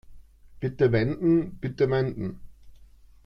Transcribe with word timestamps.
Bitte 0.59 0.91
wenden, 0.91 1.59
bitte 1.59 1.87
wenden. 1.91 2.39